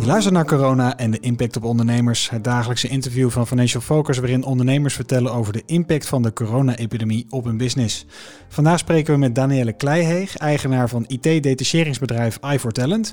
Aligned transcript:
Je 0.00 0.06
luistert 0.06 0.34
naar 0.34 0.44
corona 0.44 0.96
en 0.96 1.10
de 1.10 1.20
impact 1.20 1.56
op 1.56 1.64
ondernemers. 1.64 2.30
Het 2.30 2.44
dagelijkse 2.44 2.88
interview 2.88 3.30
van 3.30 3.46
Financial 3.46 3.82
Focus 3.82 4.18
waarin 4.18 4.44
ondernemers 4.44 4.94
vertellen 4.94 5.32
over 5.32 5.52
de 5.52 5.62
impact 5.66 6.06
van 6.06 6.22
de 6.22 6.32
corona-epidemie 6.32 7.26
op 7.30 7.44
hun 7.44 7.56
business. 7.56 8.06
Vandaag 8.48 8.78
spreken 8.78 9.12
we 9.12 9.18
met 9.18 9.34
Danielle 9.34 9.72
Kleiheeg, 9.72 10.36
eigenaar 10.36 10.88
van 10.88 11.04
IT-detacheringsbedrijf 11.08 12.38
iForTalent. 12.52 13.12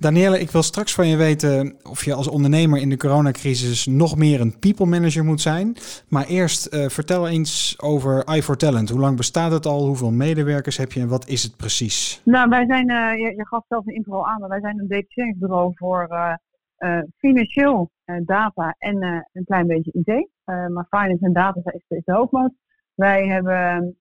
Danielle, 0.00 0.40
ik 0.40 0.50
wil 0.50 0.62
straks 0.62 0.94
van 0.94 1.06
je 1.06 1.16
weten 1.16 1.76
of 1.82 2.04
je 2.04 2.14
als 2.14 2.28
ondernemer 2.28 2.80
in 2.80 2.88
de 2.88 2.96
coronacrisis 2.96 3.86
nog 3.86 4.16
meer 4.16 4.40
een 4.40 4.58
people 4.58 4.86
manager 4.86 5.24
moet 5.24 5.40
zijn. 5.40 5.76
Maar 6.08 6.26
eerst 6.26 6.74
uh, 6.74 6.88
vertel 6.88 7.28
eens 7.28 7.76
over 7.82 8.36
iForTalent. 8.36 8.88
Hoe 8.88 9.00
lang 9.00 9.16
bestaat 9.16 9.52
het 9.52 9.66
al? 9.66 9.86
Hoeveel 9.86 10.10
medewerkers 10.10 10.76
heb 10.76 10.92
je 10.92 11.00
en 11.00 11.08
wat 11.08 11.28
is 11.28 11.42
het 11.42 11.56
precies? 11.56 12.20
Nou, 12.24 12.48
wij 12.48 12.64
zijn, 12.66 12.90
uh, 12.90 13.18
je, 13.18 13.46
gaf 13.46 13.64
zelf 13.68 13.86
een 13.86 13.94
intro 13.94 14.24
aan, 14.24 14.40
maar 14.40 14.48
wij 14.48 14.60
zijn 14.60 14.78
een 14.78 14.88
detacheringsbureau 14.88 15.72
voor 15.74 16.08
uh, 16.10 17.02
financieel 17.16 17.90
data 18.24 18.74
en 18.78 19.26
een 19.32 19.44
klein 19.44 19.66
beetje 19.66 19.92
IT. 19.92 20.28
maar 20.44 20.86
finance 20.90 21.24
en 21.24 21.32
data 21.32 21.60
is, 21.64 22.02
de 22.04 22.12
hoofdmoot. 22.12 22.52
Wij 22.94 23.26
hebben 23.26 23.96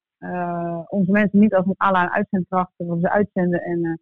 onze 0.88 1.12
mensen 1.12 1.40
niet 1.40 1.54
als 1.54 1.66
een 1.66 1.88
à 1.88 1.92
la 1.92 2.12
uitzendkracht, 2.12 2.72
we 2.78 2.98
ze 3.02 3.10
uitzenden 3.10 3.62
en 3.62 4.00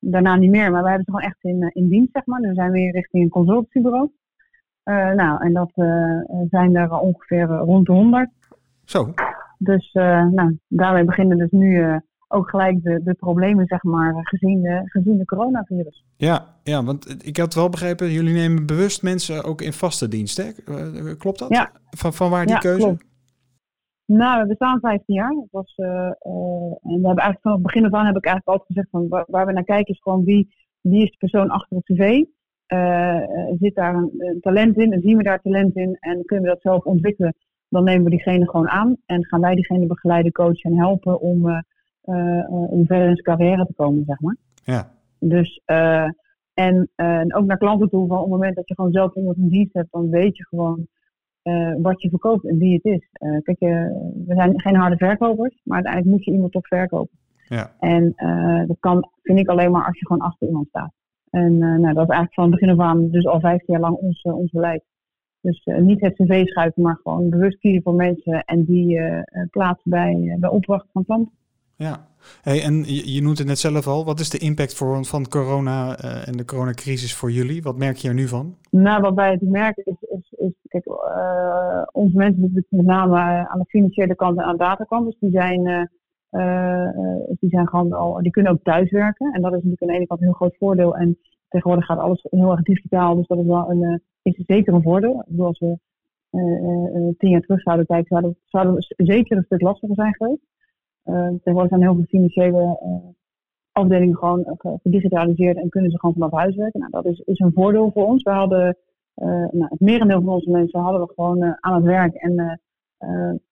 daarna 0.00 0.36
niet 0.36 0.50
meer, 0.50 0.70
maar 0.70 0.82
wij 0.82 0.92
hebben 0.92 1.04
ze 1.04 1.10
gewoon 1.10 1.30
echt 1.30 1.44
in, 1.44 1.62
eh, 1.62 1.82
in 1.82 1.88
dienst, 1.88 2.12
zeg 2.12 2.26
maar. 2.26 2.40
Nu 2.40 2.54
zijn 2.54 2.70
we 2.70 2.78
weer 2.78 2.92
richting 2.92 3.22
een 3.22 3.30
consultancybureau. 3.30 4.10
Uh, 4.84 5.10
nou, 5.10 5.44
en 5.44 5.52
dat 5.52 5.70
uh, 5.74 6.20
zijn 6.50 6.76
er 6.76 6.98
ongeveer 6.98 7.46
rond 7.46 7.86
de 7.86 7.92
100. 7.92 8.30
Zo. 8.84 9.14
Dus 9.58 9.92
nou, 9.92 10.58
daarmee 10.68 11.04
beginnen 11.04 11.38
dus 11.38 11.50
nu 11.50 12.00
ook 12.28 12.50
gelijk 12.50 12.82
de, 12.82 13.00
de 13.02 13.14
problemen, 13.14 13.66
zeg 13.66 13.82
maar, 13.82 14.14
gezien 14.22 14.62
de, 14.62 14.82
gezien 14.84 15.18
de 15.18 15.24
coronavirus. 15.24 16.04
Ja, 16.16 16.46
ja, 16.62 16.84
want 16.84 17.26
ik 17.26 17.36
had 17.36 17.54
wel 17.54 17.68
begrepen, 17.68 18.10
jullie 18.10 18.34
nemen 18.34 18.66
bewust 18.66 19.02
mensen 19.02 19.44
ook 19.44 19.62
in 19.62 19.72
vaste 19.72 20.08
dienst, 20.08 20.36
hè? 20.36 20.52
Klopt 21.14 21.38
dat? 21.38 21.48
Ja. 21.48 21.70
Van, 21.90 22.12
van 22.12 22.30
waar 22.30 22.46
die 22.46 22.54
ja, 22.54 22.60
keuze? 22.60 22.86
Klopt. 22.86 23.04
Nou, 24.06 24.42
we 24.42 24.48
bestaan 24.48 24.80
15 24.80 25.14
jaar. 25.14 25.34
Dat 25.34 25.48
was, 25.50 25.76
uh, 25.76 25.86
uh, 25.86 26.72
en 26.82 27.00
we 27.00 27.06
hebben 27.06 27.24
eigenlijk 27.24 27.40
van 27.42 27.52
het 27.52 27.62
begin 27.62 27.84
af 27.84 27.92
aan 27.92 28.06
heb 28.06 28.16
ik 28.16 28.24
eigenlijk 28.24 28.46
altijd 28.46 28.66
gezegd 28.66 28.88
van 28.90 29.08
waar, 29.08 29.24
waar 29.28 29.46
we 29.46 29.52
naar 29.52 29.64
kijken 29.64 29.94
is 29.94 30.00
gewoon 30.00 30.24
wie, 30.24 30.54
wie 30.80 31.02
is 31.02 31.10
de 31.10 31.16
persoon 31.16 31.50
achter 31.50 31.76
het 31.76 31.84
cv. 31.84 32.24
Uh, 32.72 33.20
zit 33.58 33.74
daar 33.74 33.94
een, 33.94 34.10
een, 34.16 34.40
talent 34.40 34.76
in 34.76 34.92
en 34.92 35.00
zien 35.00 35.16
we 35.16 35.22
daar 35.22 35.40
talent 35.40 35.76
in 35.76 35.96
en 36.00 36.24
kunnen 36.24 36.44
we 36.44 36.50
dat 36.50 36.62
zelf 36.62 36.84
ontwikkelen, 36.84 37.34
dan 37.68 37.84
nemen 37.84 38.04
we 38.04 38.10
diegene 38.10 38.48
gewoon 38.48 38.68
aan 38.68 38.96
en 39.06 39.24
gaan 39.24 39.40
wij 39.40 39.54
diegene 39.54 39.86
begeleiden, 39.86 40.32
coachen 40.32 40.70
en 40.70 40.78
helpen 40.78 41.20
om, 41.20 41.64
om 42.68 42.86
verder 42.86 43.08
in 43.08 43.16
zijn 43.16 43.22
carrière 43.22 43.66
te 43.66 43.74
komen, 43.74 44.04
zeg 44.04 44.20
maar. 44.20 44.36
Ja. 44.64 44.90
Dus, 45.18 45.62
en, 46.54 46.90
en 46.94 47.34
ook 47.34 47.44
naar 47.46 47.58
klanten 47.58 47.88
toe, 47.88 48.06
van 48.06 48.16
op 48.16 48.22
het 48.22 48.32
moment 48.32 48.56
dat 48.56 48.68
je 48.68 48.74
gewoon 48.74 48.92
zelf 48.92 49.14
iemand 49.14 49.36
in 49.36 49.48
dienst 49.48 49.74
hebt, 49.74 49.92
dan 49.92 50.10
weet 50.10 50.36
je 50.36 50.46
gewoon 50.46 50.86
uh, 51.46 51.74
wat 51.82 52.02
je 52.02 52.08
verkoopt 52.08 52.44
en 52.44 52.58
wie 52.58 52.74
het 52.74 52.84
is. 52.84 53.08
Uh, 53.18 53.40
kijk, 53.42 53.60
uh, 53.60 53.68
we 54.26 54.34
zijn 54.34 54.60
geen 54.60 54.76
harde 54.76 54.96
verkopers, 54.96 55.60
maar 55.64 55.76
uiteindelijk 55.76 56.14
moet 56.14 56.24
je 56.24 56.32
iemand 56.32 56.52
toch 56.52 56.66
verkopen. 56.66 57.18
Ja. 57.48 57.72
En 57.80 58.14
dat 58.66 58.76
kan, 58.80 59.08
vind 59.22 59.38
ik 59.38 59.48
alleen 59.48 59.70
maar 59.70 59.86
als 59.86 59.98
je 59.98 60.06
gewoon 60.06 60.26
achter 60.26 60.46
iemand 60.46 60.68
staat. 60.68 60.92
En 61.30 61.58
nou, 61.58 61.80
dat 61.80 62.08
is 62.08 62.14
eigenlijk 62.14 62.34
van 62.34 62.50
begin 62.50 62.70
af 62.70 62.78
aan, 62.78 63.10
dus 63.10 63.26
al 63.26 63.40
15 63.40 63.64
jaar 63.66 63.80
lang 63.80 63.96
ons, 63.96 64.22
ons 64.22 64.50
beleid. 64.50 64.84
Dus 65.40 65.64
niet 65.64 66.00
het 66.00 66.14
cv 66.14 66.46
schuiven, 66.46 66.82
maar 66.82 66.98
gewoon 67.02 67.30
bewust 67.30 67.58
kiezen 67.58 67.82
voor 67.82 67.94
mensen 67.94 68.44
en 68.44 68.64
die 68.64 69.00
plaatsen 69.50 69.90
bij, 69.90 70.36
bij 70.40 70.50
opdracht 70.50 70.86
van 70.92 71.04
klanten. 71.04 71.32
Ja, 71.78 72.06
hey, 72.42 72.62
en 72.62 72.84
je, 72.86 73.22
noemt 73.22 73.38
het 73.38 73.46
net 73.46 73.58
zelf 73.58 73.86
al. 73.86 74.04
Wat 74.04 74.20
is 74.20 74.30
de 74.30 74.38
impact 74.38 74.74
voor, 74.74 75.04
van 75.04 75.28
corona 75.28 76.04
uh, 76.04 76.28
en 76.28 76.36
de 76.36 76.44
coronacrisis 76.44 77.14
voor 77.14 77.30
jullie? 77.30 77.62
Wat 77.62 77.76
merk 77.76 77.96
je 77.96 78.08
er 78.08 78.14
nu 78.14 78.28
van? 78.28 78.56
Nou, 78.70 79.00
wat 79.00 79.14
wij 79.14 79.38
merken 79.40 79.84
is, 79.84 79.96
is, 80.00 80.34
is 80.38 80.52
kijk, 80.68 80.86
uh, 80.86 81.82
onze 81.92 82.16
mensen 82.16 82.50
met 82.52 82.86
name 82.86 83.16
aan 83.48 83.58
de 83.58 83.64
financiële 83.64 84.14
kant 84.14 84.38
en 84.38 84.44
aan 84.44 84.56
de 84.56 84.58
datakant, 84.58 85.04
dus 85.04 85.16
die 85.18 85.30
zijn, 85.30 85.90
die 87.40 87.50
zijn 87.50 87.68
gewoon 87.68 87.92
al, 87.92 88.22
die 88.22 88.30
kunnen 88.30 88.52
ook 88.52 88.62
thuiswerken. 88.62 89.32
En 89.32 89.42
dat 89.42 89.50
is 89.50 89.56
natuurlijk 89.56 89.82
aan 89.82 89.88
de 89.88 89.94
ene 89.94 90.06
kant 90.06 90.20
een 90.20 90.26
heel 90.26 90.36
groot 90.36 90.56
voordeel. 90.56 90.96
En 90.96 91.18
tegenwoordig 91.48 91.86
gaat 91.86 91.98
alles 91.98 92.26
heel 92.30 92.50
erg 92.50 92.62
digitaal, 92.62 93.16
dus 93.16 93.26
dat 93.26 93.38
is 93.38 93.46
wel 93.46 93.70
een, 93.70 94.02
is 94.22 94.42
zeker 94.46 94.74
een 94.74 94.82
voordeel. 94.82 95.20
Ik 95.20 95.26
bedoel, 95.26 95.46
als 95.46 95.58
we 95.58 95.78
tien 97.18 97.30
jaar 97.30 97.40
terug 97.40 97.60
zouden 97.60 97.86
kijken, 97.86 98.06
zouden, 98.08 98.38
zouden 98.44 98.74
we 98.74 99.04
zeker 99.04 99.36
een 99.36 99.44
stuk 99.44 99.60
lastiger 99.60 99.94
zijn 99.94 100.14
geweest. 100.14 100.42
Uh, 101.06 101.28
tegenwoordig 101.28 101.68
zijn 101.68 101.82
heel 101.82 101.94
veel 101.94 102.04
financiële 102.04 102.80
uh, 102.82 103.08
afdelingen 103.72 104.16
gewoon 104.16 104.40
uh, 104.40 104.72
gedigitaliseerd 104.82 105.56
en 105.56 105.68
kunnen 105.68 105.90
ze 105.90 105.98
gewoon 105.98 106.14
vanaf 106.14 106.32
huis 106.32 106.56
werken. 106.56 106.80
Nou, 106.80 106.92
dat 106.92 107.04
is, 107.04 107.18
is 107.18 107.38
een 107.38 107.52
voordeel 107.52 107.90
voor 107.92 108.06
ons. 108.06 108.22
We 108.22 108.30
hadden, 108.30 108.76
nou, 109.50 109.66
het 109.68 109.80
merendeel 109.80 110.20
van 110.20 110.32
onze 110.32 110.50
mensen 110.50 110.80
hadden 110.80 111.00
we 111.00 111.12
gewoon 111.14 111.56
aan 111.60 111.74
het 111.74 111.84
werk 111.84 112.14
en 112.14 112.60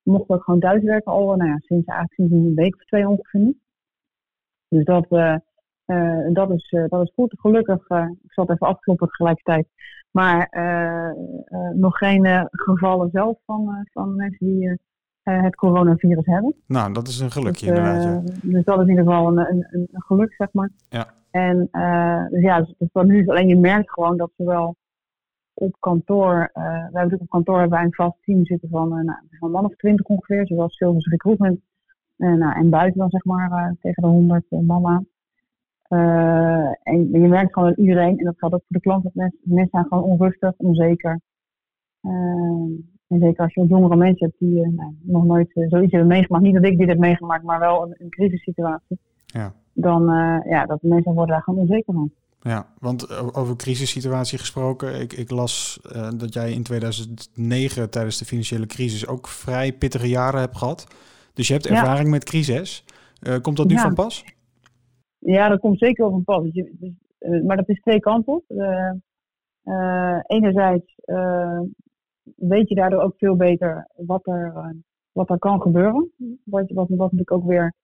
mochten 0.02 0.36
we 0.36 0.42
gewoon 0.42 0.60
thuis 0.60 0.82
werken 0.82 1.12
al, 1.12 1.36
nou 1.36 1.50
ja, 1.50 1.58
sinds 1.58 1.86
eigenlijk 1.86 2.12
sinds 2.12 2.32
een 2.32 2.54
week 2.54 2.74
of 2.74 2.84
twee 2.84 3.08
ongeveer. 3.08 3.54
Dus 4.68 4.84
dat, 4.84 5.08
dat, 6.32 6.50
is, 6.50 6.76
dat 6.88 7.02
is 7.02 7.12
goed. 7.14 7.40
Gelukkig, 7.40 7.82
ik 8.22 8.32
zal 8.32 8.44
het 8.44 8.50
even 8.50 8.66
afkloppen 8.66 9.08
tegelijkertijd, 9.08 9.66
maar 10.10 10.48
nog 11.74 11.98
geen 11.98 12.48
gevallen 12.50 13.10
zelf 13.10 13.38
van, 13.44 13.86
van 13.92 14.16
mensen 14.16 14.46
die 14.46 14.78
het 15.24 15.54
coronavirus 15.54 16.26
hebben. 16.26 16.54
Nou, 16.66 16.92
dat 16.92 17.08
is 17.08 17.20
een 17.20 17.30
gelukje 17.30 17.66
dus, 17.66 17.76
inderdaad. 17.76 18.02
Ja. 18.02 18.20
Dus 18.42 18.64
dat 18.64 18.76
is 18.76 18.82
in 18.82 18.90
ieder 18.90 19.04
geval 19.04 19.26
een, 19.26 19.38
een, 19.38 19.66
een 19.70 19.88
geluk, 19.92 20.34
zeg 20.34 20.48
maar. 20.52 20.70
Ja. 20.88 21.06
En 21.30 21.68
uh, 21.72 22.28
dus 22.28 22.42
ja, 22.42 22.60
dus 22.60 22.88
wat 22.92 23.06
nu 23.06 23.20
is 23.20 23.28
alleen 23.28 23.48
je 23.48 23.56
merkt 23.56 23.90
gewoon 23.90 24.16
dat 24.16 24.30
zowel 24.36 24.76
op 25.54 25.76
kantoor, 25.80 26.50
we 26.52 26.60
hebben 26.60 26.92
natuurlijk 26.92 27.22
op 27.22 27.30
kantoor 27.30 27.58
hebben 27.58 27.78
wij 27.78 27.86
een 27.86 27.94
vast 27.94 28.16
team 28.22 28.44
zitten 28.44 28.68
van, 28.68 28.88
nou, 28.88 29.18
van 29.30 29.50
man 29.50 29.64
of 29.64 29.76
twintig 29.76 30.06
ongeveer, 30.06 30.46
zowel 30.46 30.70
sales 30.70 31.06
recruitment 31.06 31.60
nou, 32.16 32.54
en 32.54 32.70
buiten 32.70 33.00
dan 33.00 33.10
zeg 33.10 33.24
maar 33.24 33.74
tegen 33.80 34.02
de 34.02 34.08
honderd 34.08 34.44
man 34.50 34.86
aan. 34.86 35.06
en 36.82 37.10
je 37.10 37.28
merkt 37.28 37.52
gewoon 37.52 37.68
dat 37.68 37.78
iedereen, 37.78 38.18
en 38.18 38.24
dat 38.24 38.38
geldt 38.38 38.54
ook 38.54 38.62
voor 38.66 38.76
de 38.76 38.80
klanten, 38.80 39.10
mensen, 39.14 39.38
mensen 39.42 39.70
zijn 39.70 39.86
gewoon 39.86 40.04
onrustig, 40.04 40.52
onzeker. 40.56 41.20
En 43.08 43.18
zeker 43.20 43.42
als 43.42 43.54
je 43.54 43.66
jongere 43.66 43.96
mensen 43.96 44.26
hebt 44.26 44.38
die 44.38 44.66
uh, 44.66 44.68
nou, 44.68 44.94
nog 45.00 45.24
nooit 45.24 45.50
uh, 45.54 45.68
zoiets 45.68 45.92
hebben 45.92 46.10
meegemaakt. 46.10 46.44
Niet 46.44 46.54
dat 46.54 46.64
ik 46.64 46.78
dit 46.78 46.88
heb 46.88 46.98
meegemaakt, 46.98 47.42
maar 47.42 47.58
wel 47.58 47.82
een, 47.82 47.94
een 47.98 48.10
crisissituatie. 48.10 48.98
Ja. 49.26 49.52
Dan 49.72 50.02
uh, 50.02 50.38
ja, 50.50 50.66
dat 50.66 50.82
mensen 50.82 51.12
worden 51.12 51.34
daar 51.34 51.42
gewoon 51.42 51.60
onzeker 51.60 51.94
van. 51.94 52.10
Ja, 52.40 52.66
want 52.78 53.34
over 53.34 53.56
crisissituatie 53.56 54.38
gesproken. 54.38 55.00
Ik, 55.00 55.12
ik 55.12 55.30
las 55.30 55.80
dat 56.16 56.32
jij 56.34 56.52
in 56.52 56.62
2009 56.62 57.90
tijdens 57.90 58.18
de 58.18 58.24
financiële 58.24 58.66
crisis 58.66 59.06
ook 59.06 59.28
vrij 59.28 59.72
pittige 59.72 60.08
jaren 60.08 60.40
hebt 60.40 60.56
gehad. 60.56 60.86
Dus 61.34 61.46
je 61.46 61.52
hebt 61.52 61.66
ervaring 61.66 62.04
ja. 62.04 62.10
met 62.10 62.24
crisis. 62.24 62.84
komt 63.42 63.56
dat 63.56 63.66
nu 63.66 63.74
ja. 63.74 63.80
van 63.80 63.94
pas? 63.94 64.24
Ja, 65.18 65.48
dat 65.48 65.60
komt 65.60 65.78
zeker 65.78 66.04
wel 66.04 66.12
van 66.12 66.24
pas. 66.24 66.52
Dus, 66.52 66.92
maar 67.44 67.56
dat 67.56 67.68
is 67.68 67.80
twee 67.80 68.00
kanten. 68.00 68.42
enerzijds 70.26 70.94
weet 72.36 72.68
je 72.68 72.74
daardoor 72.74 73.02
ook 73.02 73.14
veel 73.16 73.36
beter 73.36 73.88
wat 73.96 74.26
er, 74.26 74.52
uh, 74.56 74.68
wat 75.12 75.30
er 75.30 75.38
kan 75.38 75.60
gebeuren. 75.60 76.10
Wat, 76.44 76.70
wat, 76.70 76.88
wat 76.88 76.98
natuurlijk 76.98 77.32
ook 77.32 77.46
weer 77.46 77.74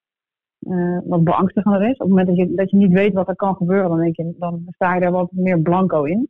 uh, 0.61 0.99
wat 1.05 1.25
beangstigender 1.25 1.83
is. 1.83 1.93
Op 1.93 1.99
het 1.99 2.09
moment 2.09 2.27
dat 2.27 2.37
je, 2.37 2.55
dat 2.55 2.71
je 2.71 2.77
niet 2.77 2.93
weet 2.93 3.13
wat 3.13 3.29
er 3.29 3.37
kan 3.37 3.55
gebeuren, 3.55 3.89
dan, 3.89 4.01
denk 4.01 4.17
je, 4.17 4.35
dan 4.39 4.63
sta 4.69 4.95
je 4.95 5.01
daar 5.01 5.11
wat 5.11 5.33
meer 5.33 5.61
blanco 5.61 6.05
in. 6.05 6.29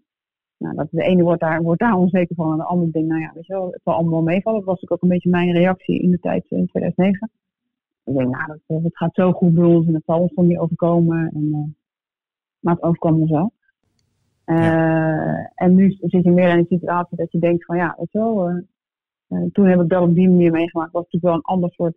Nou, 0.56 0.74
dat, 0.74 0.88
de 0.90 1.02
ene 1.02 1.22
wordt 1.22 1.40
daar, 1.40 1.62
wordt 1.62 1.80
daar 1.80 1.94
onzeker 1.94 2.34
van 2.34 2.50
en 2.52 2.56
de 2.56 2.64
andere 2.64 2.90
denkt, 2.90 3.08
nou 3.08 3.20
ja, 3.20 3.30
weet 3.34 3.46
je 3.46 3.52
wel, 3.52 3.66
het 3.66 3.80
zal 3.84 3.94
allemaal 3.94 4.22
meevallen. 4.22 4.64
Dat 4.64 4.68
was 4.68 4.90
ook 4.90 5.02
een 5.02 5.08
beetje 5.08 5.30
mijn 5.30 5.52
reactie 5.52 6.02
in 6.02 6.10
de 6.10 6.18
tijd 6.18 6.44
in 6.48 6.66
2009. 6.66 7.30
Ik 8.04 8.14
denk, 8.14 8.30
nou, 8.30 8.46
dat, 8.66 8.82
het 8.82 8.96
gaat 8.96 9.14
zo 9.14 9.32
goed 9.32 9.54
bij 9.54 9.64
ons 9.64 9.86
en 9.86 9.94
het 9.94 10.04
zal 10.04 10.20
ons 10.20 10.34
toch 10.34 10.44
niet 10.44 10.58
overkomen. 10.58 11.30
En, 11.34 11.42
uh, 11.42 11.58
maar 12.60 12.74
het 12.74 12.82
overkwam. 12.82 13.52
Uh, 14.50 15.46
en 15.54 15.74
nu 15.74 15.90
zit 15.90 16.24
je 16.24 16.30
meer 16.30 16.48
in 16.48 16.58
een 16.58 16.66
situatie 16.68 17.16
dat 17.16 17.32
je 17.32 17.38
denkt 17.38 17.64
van 17.64 17.76
ja, 17.76 17.94
weet 17.98 18.12
je 18.12 18.18
wel, 18.18 18.50
uh, 18.50 18.56
uh, 19.28 19.50
toen 19.52 19.66
heb 19.66 19.80
ik 19.80 19.88
dat 19.88 20.02
op 20.02 20.14
die 20.14 20.28
manier 20.28 20.50
meegemaakt. 20.50 20.92
was 20.92 21.02
natuurlijk 21.02 21.24
wel 21.24 21.34
een 21.34 21.54
ander 21.54 21.70
soort, 21.70 21.96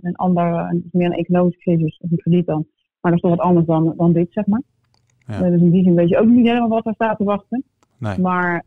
een 0.00 0.16
ander, 0.16 0.76
meer 0.92 1.06
een 1.06 1.16
economische 1.16 1.60
crisis, 1.60 1.98
of 1.98 2.10
een 2.10 2.16
krediet 2.16 2.46
dan. 2.46 2.66
Maar 3.00 3.12
dat 3.12 3.14
is 3.14 3.20
toch 3.20 3.36
wat 3.38 3.46
anders 3.46 3.66
dan, 3.66 3.94
dan 3.96 4.12
dit, 4.12 4.32
zeg 4.32 4.46
maar. 4.46 4.62
Ja. 5.26 5.50
dus 5.50 5.60
in 5.60 5.70
die 5.70 5.82
zin 5.82 5.94
weet 5.94 6.08
je 6.08 6.18
ook 6.18 6.26
niet 6.28 6.46
helemaal 6.46 6.68
wat 6.68 6.86
er 6.86 6.94
staat 6.94 7.18
te 7.18 7.24
wachten. 7.24 7.64
Nee. 7.98 8.18
Maar 8.18 8.64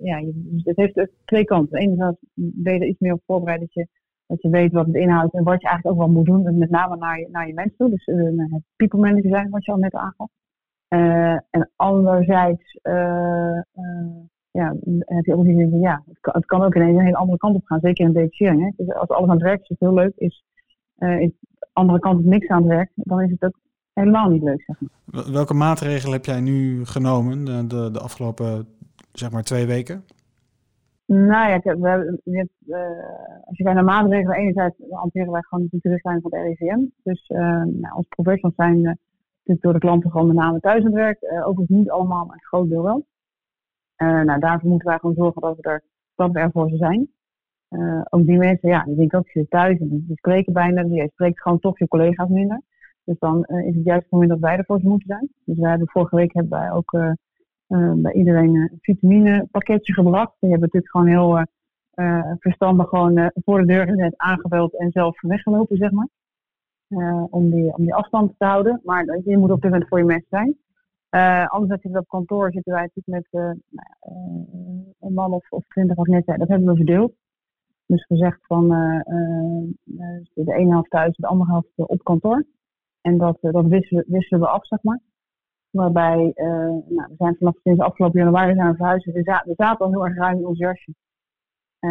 ja, 0.00 0.18
je, 0.18 0.60
het 0.64 0.76
heeft 0.76 1.08
twee 1.24 1.44
kanten. 1.44 1.78
Enerzijds 1.78 2.18
ben 2.34 2.74
je 2.74 2.80
er 2.80 2.86
iets 2.86 3.00
meer 3.00 3.12
op 3.12 3.22
voorbereid 3.26 3.60
dat 3.60 3.72
je, 3.72 3.86
dat 4.26 4.42
je 4.42 4.48
weet 4.48 4.72
wat 4.72 4.86
het 4.86 4.94
inhoudt 4.94 5.34
en 5.34 5.44
wat 5.44 5.60
je 5.60 5.68
eigenlijk 5.68 5.96
ook 5.96 6.06
wel 6.06 6.14
moet 6.14 6.26
doen. 6.26 6.58
Met 6.58 6.70
name 6.70 6.96
naar 6.96 7.18
je, 7.18 7.28
naar 7.30 7.46
je 7.46 7.54
mensen 7.54 7.76
toe. 7.76 7.90
Dus 7.90 8.04
het 8.04 8.62
people 8.76 9.00
manager 9.00 9.30
zijn, 9.30 9.50
wat 9.50 9.64
je 9.64 9.72
al 9.72 9.78
net 9.78 9.94
aangaf. 9.94 10.28
Uh, 10.88 11.32
en 11.50 11.70
anderzijds 11.76 12.78
uh, 12.82 13.60
uh, 13.74 14.16
ja, 14.50 14.74
heb 14.98 15.24
je 15.24 15.34
ook 15.36 15.44
die 15.44 15.56
zin 15.56 15.80
ja, 15.80 16.02
het 16.06 16.20
kan, 16.20 16.32
het 16.36 16.46
kan, 16.46 16.62
ook 16.62 16.74
ineens 16.74 16.98
een 16.98 17.04
hele 17.04 17.16
andere 17.16 17.38
kant 17.38 17.56
op 17.56 17.64
gaan. 17.64 17.80
Zeker 17.80 18.06
in 18.06 18.12
detachering. 18.12 18.62
Hè? 18.62 18.84
Dus 18.84 18.94
als 18.94 19.08
alles 19.08 19.28
aan 19.28 19.34
het 19.34 19.44
werk 19.44 19.68
is, 19.68 19.76
heel 19.78 19.94
leuk. 19.94 20.12
Is, 20.16 20.44
is 20.98 21.30
de 21.40 21.68
andere 21.72 21.98
kant 21.98 22.18
op 22.18 22.24
niks 22.24 22.48
aan 22.48 22.62
het 22.62 22.72
werk, 22.72 22.90
dan 22.94 23.20
is 23.20 23.30
het 23.30 23.44
ook 23.44 23.58
helemaal 23.92 24.28
niet 24.28 24.42
leuk, 24.42 24.62
zeg 24.62 24.76
maar. 24.80 25.24
Welke 25.32 25.54
maatregelen 25.54 26.12
heb 26.12 26.24
jij 26.24 26.40
nu 26.40 26.84
genomen 26.84 27.44
de, 27.44 27.66
de, 27.66 27.90
de 27.90 28.00
afgelopen, 28.00 28.66
zeg 29.12 29.30
maar, 29.30 29.42
twee 29.42 29.66
weken? 29.66 30.04
Nou 31.06 31.48
ja, 31.48 31.58
we 31.62 31.88
hebben, 31.88 32.20
uh, 32.24 32.38
als 33.44 33.56
je 33.56 33.62
kijkt 33.64 33.74
naar 33.74 33.84
maatregelen, 33.84 34.36
enerzijds 34.36 34.76
hanteren 34.90 35.32
wij 35.32 35.42
gewoon 35.42 35.68
de 35.70 35.88
richtlijn 35.88 36.20
van 36.20 36.30
de 36.30 36.40
RIVM. 36.40 36.80
Dus 37.02 37.28
uh, 37.28 37.38
nou, 37.64 37.94
als 37.94 38.06
professionals 38.08 38.56
zijn 38.56 38.78
uh, 38.78 38.92
natuurlijk 39.44 39.62
door 39.62 39.72
de 39.72 39.78
klanten 39.78 40.10
gewoon 40.10 40.26
met 40.26 40.36
name 40.36 40.60
thuis 40.60 40.78
aan 40.78 40.84
het 40.84 40.94
werk. 40.94 41.18
overigens 41.22 41.78
niet 41.78 41.90
allemaal, 41.90 42.24
maar 42.24 42.34
een 42.34 42.42
groot 42.42 42.68
deel 42.68 42.82
wel. 42.82 43.06
nou, 43.96 44.40
daarvoor 44.40 44.68
moeten 44.68 44.88
wij 44.88 44.98
gewoon 44.98 45.14
zorgen 45.14 45.40
dat 45.42 45.56
we 45.56 45.62
er, 45.62 45.82
we 46.14 46.38
er 46.38 46.50
voor 46.50 46.68
ze 46.68 46.76
zijn. 46.76 47.10
ook 48.10 48.26
die 48.26 48.36
mensen, 48.36 48.68
ja, 48.68 48.84
die 48.84 48.96
denken 48.96 49.18
ook, 49.18 49.28
je 49.28 49.48
thuis 49.48 49.78
en 49.78 49.88
die, 49.88 50.16
spreken 50.16 50.52
bijna, 50.52 50.82
die 50.82 51.10
spreekt 51.12 51.42
gewoon 51.42 51.58
toch 51.58 51.78
je 51.78 51.88
collega's 51.88 52.28
minder. 52.28 52.60
Dus 53.04 53.18
dan 53.18 53.44
is 53.44 53.74
het 53.74 53.84
juist 53.84 54.02
het 54.02 54.10
moment 54.10 54.30
dat 54.30 54.40
wij 54.40 54.56
er 54.56 54.64
voor 54.64 54.80
ze 54.80 54.88
moeten 54.88 55.08
zijn. 55.08 55.28
Dus 55.44 55.58
wij 55.58 55.70
hebben 55.70 55.88
vorige 55.88 56.16
week 56.16 56.34
hebben 56.34 56.58
wij 56.58 56.72
ook 56.72 56.92
uh, 56.92 57.92
bij 57.94 58.12
iedereen 58.12 58.54
een 58.54 58.78
vitaminepakketje 58.80 59.92
gebracht. 59.92 60.36
Die 60.40 60.50
hebben 60.50 60.68
natuurlijk 60.72 60.92
gewoon 60.92 61.06
heel 61.06 61.46
uh, 61.94 62.32
verstandig 62.38 62.88
gewoon 62.88 63.30
voor 63.34 63.60
de 63.60 63.66
deur 63.66 63.86
gezet, 63.86 64.14
aangebeld 64.16 64.78
en 64.78 64.90
zelf 64.90 65.20
weggelopen, 65.20 65.76
zeg 65.76 65.90
maar. 65.90 66.08
Om, 67.30 67.50
die, 67.50 67.76
om 67.76 67.84
die 67.84 67.94
afstand 67.94 68.32
te 68.38 68.44
houden. 68.44 68.80
Maar 68.84 69.20
je 69.24 69.38
moet 69.38 69.50
op 69.50 69.60
dit 69.60 69.70
moment 69.70 69.88
voor 69.88 69.98
je 69.98 70.04
mensen 70.04 70.28
zijn. 70.28 70.56
Uh, 71.10 71.46
anders 71.46 71.72
zitten 71.72 71.92
we 71.92 71.98
op 71.98 72.08
kantoor, 72.08 72.52
zitten 72.52 72.72
wij 72.72 72.90
natuurlijk 72.94 73.28
met 73.30 73.42
uh, 73.42 73.52
een 75.00 75.12
man 75.12 75.32
of, 75.32 75.50
of 75.50 75.64
twintig, 75.66 75.96
wat 75.96 76.06
net. 76.06 76.26
Dat 76.26 76.48
hebben 76.48 76.64
we 76.68 76.76
verdeeld. 76.76 77.12
Dus 77.86 78.04
gezegd 78.06 78.46
van 78.46 78.68
de 80.34 80.54
ene 80.54 80.70
helft 80.70 80.90
thuis, 80.90 81.16
de 81.16 81.26
andere 81.26 81.50
helft 81.50 81.68
op 81.76 82.02
kantoor. 82.02 82.44
En 83.00 83.18
dat, 83.18 83.38
dat 83.40 83.66
wisselen, 83.66 84.04
wisselen 84.06 84.40
we 84.40 84.48
af, 84.48 84.66
zeg 84.66 84.82
maar. 84.82 85.00
Waarbij, 85.70 86.32
nou, 86.34 86.84
we 86.86 87.14
zijn 87.16 87.36
vanaf 87.38 87.54
sinds 87.62 87.80
afgelopen 87.80 88.20
januari 88.20 88.54
zijn 88.54 88.70
we 88.70 88.76
verhuizen. 88.76 89.12
We, 89.12 89.22
za 89.22 89.42
we 89.44 89.54
zaten 89.56 89.84
al 89.84 89.92
heel 89.92 90.06
erg 90.06 90.16
ruim 90.16 90.38
in 90.38 90.46
ons 90.46 90.58
jasje. 90.58 90.94
Uh, 91.84 91.90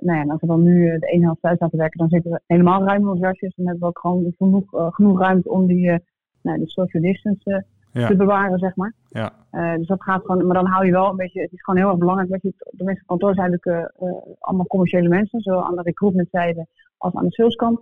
nou 0.00 0.18
ja, 0.18 0.20
en 0.20 0.30
als 0.30 0.40
we 0.40 0.46
dan 0.46 0.62
nu 0.62 0.88
eh, 0.88 1.00
de 1.00 1.06
ene 1.06 1.24
helft 1.24 1.40
thuis 1.40 1.58
laten 1.58 1.78
werken, 1.78 1.98
dan 1.98 2.08
zitten 2.08 2.30
we 2.30 2.40
helemaal 2.46 2.84
ruim 2.84 3.00
in 3.00 3.08
ons 3.08 3.20
jasje. 3.20 3.44
Dus 3.44 3.54
dan 3.54 3.66
hebben 3.66 3.82
we 3.82 3.88
ook 3.88 3.98
gewoon 3.98 4.34
genoeg, 4.36 4.74
uh, 4.74 4.92
genoeg 4.92 5.20
ruimte 5.20 5.50
om 5.50 5.66
die 5.66 6.00
nou, 6.42 6.58
de 6.58 6.68
social 6.68 7.02
distance 7.02 7.64
ja. 7.92 8.06
te 8.06 8.16
bewaren, 8.16 8.58
zeg 8.58 8.76
maar. 8.76 8.94
Ja. 9.08 9.32
dus 9.76 9.86
dat 9.86 10.02
gaat 10.02 10.24
gewoon, 10.24 10.46
maar 10.46 10.56
dan 10.56 10.66
hou 10.66 10.86
je 10.86 10.92
wel 10.92 11.10
een 11.10 11.16
beetje, 11.16 11.40
het 11.40 11.52
is 11.52 11.62
gewoon 11.62 11.80
heel 11.80 11.88
erg 11.88 11.98
belangrijk 11.98 12.30
dat 12.30 12.42
je, 12.42 12.52
de 12.70 12.90
op 12.90 13.06
kantoor 13.06 13.34
zijn 13.34 13.50
natuurlijk 13.50 13.92
allemaal 14.38 14.66
commerciële 14.66 15.08
mensen, 15.08 15.40
zowel 15.40 15.64
aan 15.64 15.76
de 15.76 15.82
recruitmentzijde 15.82 16.66
als 16.96 17.14
aan 17.14 17.24
de 17.24 17.32
saleskant. 17.32 17.80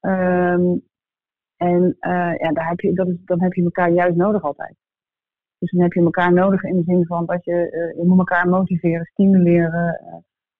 Um, 0.00 0.82
en 1.56 1.96
ja, 2.38 2.52
daar 2.52 2.68
heb 2.68 2.80
je, 2.80 2.92
dat 2.92 3.08
is, 3.08 3.16
dan 3.24 3.42
heb 3.42 3.52
je 3.52 3.62
elkaar 3.62 3.90
juist 3.90 4.16
nodig 4.16 4.42
altijd. 4.42 4.74
Dus 5.58 5.70
dan 5.70 5.82
heb 5.82 5.92
je 5.92 6.00
elkaar 6.00 6.32
nodig 6.32 6.62
in 6.62 6.76
de 6.76 6.82
zin 6.82 7.06
van 7.06 7.26
dat 7.26 7.44
je, 7.44 7.92
je 7.96 8.04
moet 8.04 8.18
elkaar 8.18 8.48
motiveren, 8.48 9.04
stimuleren, 9.04 10.00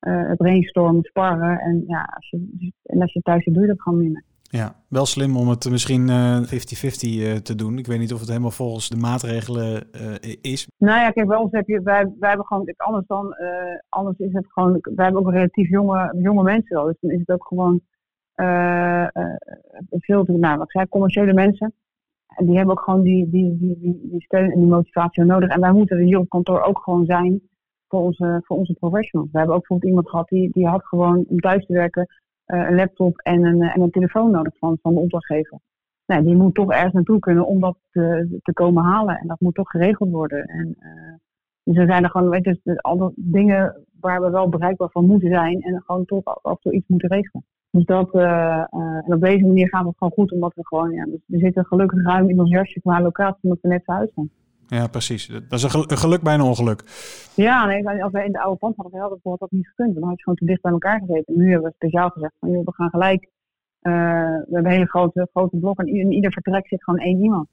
uh, 0.00 0.32
brainstormen, 0.36 1.02
sparren. 1.02 1.58
En, 1.58 1.84
ja, 1.86 2.10
als 2.14 2.30
je, 2.30 2.72
en 2.82 3.02
als 3.02 3.12
je 3.12 3.20
thuis 3.20 3.44
zit, 3.44 3.54
doe 3.54 3.62
je 3.62 3.68
dat 3.68 3.82
gewoon 3.82 3.98
minder. 3.98 4.22
Ja, 4.42 4.74
wel 4.88 5.06
slim 5.06 5.36
om 5.36 5.48
het 5.48 5.70
misschien 5.70 6.08
50-50 6.08 6.10
uh, 6.10 7.34
te 7.34 7.54
doen. 7.56 7.78
Ik 7.78 7.86
weet 7.86 7.98
niet 7.98 8.12
of 8.12 8.20
het 8.20 8.28
helemaal 8.28 8.50
volgens 8.50 8.88
de 8.88 8.96
maatregelen 8.96 9.90
is. 10.40 10.68
Nou 10.78 11.00
ja, 11.00 11.10
kijk, 11.10 11.26
bij 11.26 11.36
ons 11.36 11.52
heb 11.52 11.66
je, 11.66 11.82
wij, 11.82 12.12
wij 12.18 12.28
hebben 12.28 12.46
gewoon, 12.46 12.74
anders 12.76 13.06
dan, 13.06 13.34
anders 13.88 14.18
is 14.18 14.32
het 14.32 14.46
gewoon, 14.52 14.78
wij 14.80 15.04
hebben 15.04 15.26
ook 15.26 15.32
relatief 15.32 15.68
jonge, 15.68 16.14
jonge 16.18 16.42
mensen 16.42 16.84
Dus 16.84 16.96
dan 17.00 17.10
is 17.10 17.18
het 17.18 17.30
ook 17.30 17.46
gewoon 17.46 17.80
veel, 19.90 20.24
nou, 20.26 20.58
wat 20.58 20.70
zei 20.70 20.88
commerciële 20.88 21.32
mensen. 21.32 21.74
En 22.38 22.46
die 22.46 22.56
hebben 22.56 22.74
ook 22.76 22.84
gewoon 22.84 23.02
die, 23.02 23.30
die, 23.30 23.56
die, 23.58 23.78
die, 23.78 24.00
die 24.02 24.22
steun 24.22 24.50
en 24.50 24.58
die 24.58 24.68
motivatie 24.68 25.24
nodig. 25.24 25.48
En 25.48 25.60
wij 25.60 25.72
moeten 25.72 25.98
hier 25.98 26.18
op 26.18 26.28
kantoor 26.28 26.62
ook 26.62 26.78
gewoon 26.78 27.04
zijn 27.04 27.40
voor 27.88 28.00
onze, 28.00 28.40
voor 28.44 28.56
onze 28.56 28.72
professionals. 28.72 29.30
We 29.32 29.38
hebben 29.38 29.56
ook 29.56 29.60
bijvoorbeeld 29.60 29.90
iemand 29.90 30.10
gehad 30.10 30.28
die, 30.28 30.50
die 30.52 30.66
had 30.66 30.84
gewoon 30.84 31.24
om 31.28 31.40
thuis 31.40 31.66
te 31.66 31.72
werken 31.72 32.06
uh, 32.46 32.68
een 32.68 32.74
laptop 32.74 33.18
en 33.18 33.44
een, 33.44 33.62
en 33.62 33.80
een 33.80 33.90
telefoon 33.90 34.30
nodig 34.30 34.56
van, 34.58 34.78
van 34.82 34.94
de 34.94 35.00
opdrachtgever. 35.00 35.58
Nou, 36.06 36.24
die 36.24 36.36
moet 36.36 36.54
toch 36.54 36.72
ergens 36.72 36.92
naartoe 36.92 37.18
kunnen 37.18 37.46
om 37.46 37.60
dat 37.60 37.76
te, 37.90 38.38
te 38.42 38.52
komen 38.52 38.84
halen. 38.84 39.18
En 39.18 39.26
dat 39.26 39.40
moet 39.40 39.54
toch 39.54 39.70
geregeld 39.70 40.10
worden. 40.10 40.44
En, 40.44 40.76
uh, 40.80 41.14
dus 41.62 41.76
er 41.76 41.86
zijn 41.86 42.04
er 42.04 42.10
gewoon 42.10 42.28
weet 42.28 42.44
je, 42.44 42.80
alle 42.80 43.12
dingen 43.16 43.86
waar 44.00 44.20
we 44.20 44.30
wel 44.30 44.48
bereikbaar 44.48 44.90
van 44.90 45.06
moeten 45.06 45.28
zijn. 45.28 45.60
En 45.60 45.82
gewoon 45.86 46.04
toch 46.04 46.24
af 46.24 46.52
en 46.52 46.58
toe 46.60 46.72
iets 46.72 46.88
moeten 46.88 47.08
regelen. 47.08 47.44
Dus 47.70 47.84
dat, 47.84 48.14
uh, 48.14 48.64
en 49.04 49.14
op 49.14 49.20
deze 49.20 49.46
manier 49.46 49.68
gaat 49.68 49.86
het 49.86 49.96
gewoon 49.96 50.12
goed, 50.12 50.32
omdat 50.32 50.54
we 50.54 50.66
gewoon, 50.66 50.90
ja, 50.90 51.06
we 51.26 51.38
zitten 51.38 51.64
gelukkig 51.64 52.02
ruim 52.02 52.28
in 52.28 52.40
ons 52.40 52.50
jasje 52.50 52.80
qua 52.80 53.00
locatie, 53.00 53.42
omdat 53.42 53.58
we 53.62 53.68
net 53.68 53.84
verhuisd 53.84 54.14
zijn. 54.14 54.30
Ja, 54.68 54.86
precies. 54.86 55.26
Dat 55.26 55.52
is 55.52 55.62
een 55.62 55.98
geluk 55.98 56.22
bij 56.22 56.34
een 56.34 56.40
ongeluk. 56.40 56.82
Ja, 57.34 57.66
nee, 57.66 58.02
als 58.02 58.12
wij 58.12 58.24
in 58.24 58.32
de 58.32 58.40
oude 58.40 58.58
pand 58.58 58.76
hadden, 58.76 59.00
hadden 59.00 59.18
we 59.22 59.36
dat 59.38 59.50
niet 59.50 59.68
gekund. 59.68 59.94
Dan 59.94 60.02
had 60.02 60.16
je 60.16 60.22
gewoon 60.22 60.38
te 60.38 60.44
dicht 60.44 60.62
bij 60.62 60.72
elkaar 60.72 60.98
gezeten. 60.98 61.34
En 61.34 61.40
nu 61.40 61.50
hebben 61.50 61.68
we 61.68 61.74
speciaal 61.74 62.08
gezegd 62.08 62.34
van, 62.40 62.50
joh, 62.50 62.64
we 62.64 62.74
gaan 62.74 62.90
gelijk. 62.90 63.28
Uh, 63.82 63.92
we 63.92 64.48
hebben 64.50 64.72
hele 64.72 64.88
grote, 64.88 65.28
grote 65.32 65.56
blokken 65.56 65.86
en 65.86 65.94
in 65.94 66.12
ieder 66.12 66.32
vertrek 66.32 66.68
zit 66.68 66.84
gewoon 66.84 67.00
één 67.00 67.20
iemand. 67.20 67.48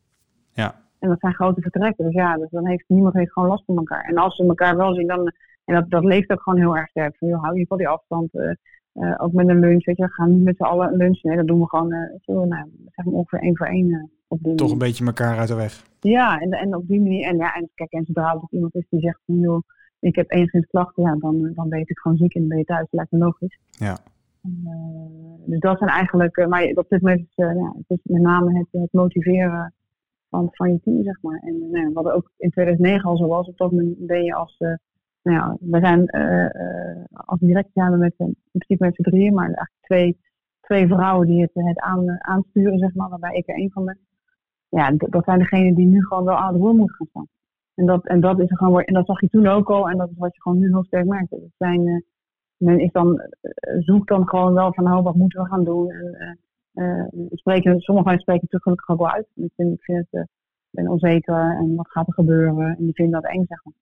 Ja. 0.54 0.76
En 1.00 1.10
dat 1.10 1.20
zijn 1.20 1.34
grote 1.34 1.62
vertrekken. 1.62 2.06
Dus 2.06 2.14
ja, 2.14 2.38
dus 2.38 2.50
dan 2.50 2.68
heeft 2.68 2.84
niemand 2.88 3.14
heeft 3.14 3.32
gewoon 3.32 3.50
last 3.50 3.66
van 3.66 3.78
elkaar. 3.78 4.04
En 4.04 4.18
als 4.18 4.36
ze 4.36 4.44
elkaar 4.44 4.78
wel 4.78 4.94
zien, 4.94 5.08
dan, 5.08 5.32
en 5.66 5.76
dat, 5.76 5.90
dat 5.90 6.04
leeft 6.04 6.32
ook 6.32 6.42
gewoon 6.42 6.60
heel 6.60 6.78
erg 6.78 6.90
sterk. 6.90 7.18
Van, 7.18 7.28
joh, 7.28 7.44
hou 7.44 7.60
je 7.60 7.66
van 7.68 7.78
die 7.78 7.88
afstand. 7.88 8.34
Uh, 8.34 8.52
uh, 8.96 9.14
ook 9.18 9.34
met 9.34 9.48
een 9.48 9.60
lunch, 9.60 9.86
weet 9.86 9.98
je, 9.98 10.04
we 10.04 10.12
gaan 10.12 10.32
niet 10.32 10.44
met 10.44 10.56
z'n 10.58 10.64
allen 10.64 10.96
lunchen. 10.96 11.30
Nee, 11.30 11.38
dat 11.38 11.48
doen 11.48 11.60
we 11.60 11.68
gewoon 11.68 11.94
uh, 11.94 12.00
zo, 12.22 12.46
nou, 12.46 12.70
zeg 12.92 13.06
maar 13.06 13.14
ongeveer 13.14 13.40
één 13.40 13.58
voor 13.58 13.68
één. 13.68 13.88
Uh, 13.88 14.04
op 14.28 14.44
die 14.44 14.56
Toch 14.56 14.72
een 14.72 14.78
beetje 14.78 15.06
elkaar 15.06 15.38
uit 15.38 15.48
de 15.48 15.56
weg. 15.56 15.84
Ja, 16.00 16.40
en, 16.40 16.52
en 16.52 16.76
op 16.76 16.88
die 16.88 17.02
manier. 17.02 17.28
En 17.28 17.38
ja, 17.38 17.54
en 17.54 17.70
kijk, 17.76 17.92
en 17.92 18.06
zodra 18.06 18.34
er 18.34 18.48
iemand 18.50 18.76
is 18.76 18.86
die 18.90 19.00
zegt 19.00 19.20
van 19.26 19.40
joh, 19.40 19.62
ik 20.00 20.16
heb 20.16 20.32
enigszins 20.32 20.66
klachten, 20.66 21.04
ja, 21.04 21.16
dan, 21.16 21.52
dan 21.54 21.70
weet 21.70 21.90
ik 21.90 22.00
gewoon 22.00 22.18
ziek 22.18 22.36
en 22.36 22.48
ben 22.48 22.58
je 22.58 22.64
thuis. 22.64 22.88
Lijkt 22.90 23.12
me 23.12 23.18
logisch. 23.18 23.60
Ja. 23.70 23.98
dus 25.46 25.60
dat 25.60 25.78
zijn 25.78 25.90
eigenlijk, 25.90 26.48
maar 26.48 26.64
op 26.64 26.90
dit 26.90 27.02
moment 27.02 27.20
is, 27.20 27.36
ja, 27.36 27.74
het 27.78 28.00
is 28.00 28.00
met 28.04 28.22
name 28.22 28.58
het, 28.58 28.82
het 28.82 28.94
motiveren 28.94 29.74
van, 30.30 30.48
van 30.52 30.72
je 30.72 30.80
team, 30.84 31.04
zeg 31.04 31.22
maar. 31.22 31.40
En 31.40 31.70
nou, 31.72 31.94
wat 31.94 32.12
ook 32.12 32.32
in 32.38 32.50
2009 32.50 33.10
al 33.10 33.18
zo 33.18 33.28
was, 33.28 33.48
op 33.48 33.58
dat 33.58 33.72
moment 33.72 34.06
ben 34.06 34.24
je 34.24 34.34
als 34.34 34.58
nou 35.26 35.38
ja, 35.38 35.58
we 35.60 35.80
zijn 35.80 36.02
uh, 36.12 37.06
als 37.12 37.40
direct 37.40 37.70
samen 37.74 38.00
met 38.00 38.14
in 38.18 38.36
principe 38.52 38.86
met 38.86 38.96
z'n 38.96 39.02
drieën, 39.02 39.34
maar 39.34 39.46
eigenlijk 39.46 39.76
twee, 39.82 40.18
twee 40.62 40.88
vrouwen 40.88 41.28
die 41.28 41.42
het, 41.42 41.52
het 41.54 41.80
aan, 41.80 42.24
aansturen, 42.24 42.78
zeg 42.78 42.94
maar, 42.94 43.10
waarbij 43.10 43.36
ik 43.36 43.48
er 43.48 43.56
één 43.56 43.72
van 43.72 43.86
ben. 43.86 43.98
Ja, 44.70 44.92
dat 44.92 45.24
zijn 45.24 45.40
degenen 45.40 45.76
die 45.76 45.86
nu 45.86 46.06
gewoon 46.06 46.24
wel 46.24 46.36
aan 46.36 46.54
de 46.54 46.60
roer 46.60 46.74
moeten 46.74 46.96
gaan 46.96 47.08
staan. 47.08 47.28
En 47.76 47.86
dat, 47.86 48.06
en 48.06 48.20
dat 48.20 48.40
is 48.40 48.50
er 48.50 48.58
gewoon, 48.58 48.82
en 48.82 48.94
dat 48.94 49.06
zag 49.06 49.22
je 49.22 49.30
toen 49.30 49.48
ook 49.48 49.70
al, 49.70 49.90
en 49.90 49.98
dat 49.98 50.10
is 50.10 50.18
wat 50.18 50.36
je 50.36 50.42
gewoon 50.42 50.60
nu 50.60 50.68
heel 50.68 50.84
sterk 50.84 51.06
merkt. 51.06 51.30
Dat 51.30 51.40
zijn, 51.58 51.88
uh, 51.88 52.02
men 52.58 52.80
is 52.80 52.92
dan, 52.92 53.22
zoekt 53.80 54.08
dan 54.08 54.28
gewoon 54.28 54.54
wel 54.54 54.74
van, 54.74 54.94
oh, 54.94 55.04
wat 55.04 55.16
moeten 55.16 55.42
we 55.42 55.48
gaan 55.48 55.64
doen? 55.64 55.92
En, 55.92 56.40
spreken, 57.32 57.80
sommige 57.80 58.08
mensen 58.08 58.24
spreken 58.24 58.48
het 58.50 58.62
gelukkig 58.62 58.90
ook 58.90 58.98
wel 58.98 59.12
uit. 59.12 59.28
Ik 59.36 59.52
vind, 59.56 59.74
ik 59.74 59.84
vind 59.84 60.08
het, 60.10 60.28
ben 60.70 60.88
onzeker 60.88 61.56
en 61.60 61.76
wat 61.76 61.92
gaat 61.92 62.08
er 62.08 62.14
gebeuren? 62.14 62.76
En 62.78 62.84
die 62.84 62.94
vinden 62.94 63.22
dat 63.22 63.32
eng, 63.32 63.46
zeg 63.48 63.64
maar. 63.64 63.74